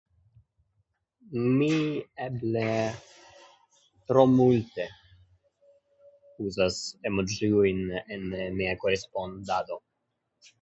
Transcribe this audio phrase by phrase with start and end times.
[1.57, 1.67] Mi
[2.27, 2.63] eble
[4.11, 4.87] tro multe
[6.47, 6.79] uzas
[7.11, 8.27] emoĝiojn en
[8.57, 9.79] mia korespondado.